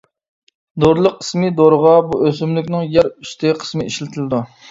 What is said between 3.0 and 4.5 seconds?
ئۈستى قىسمى ئىشلىتىلىدۇ.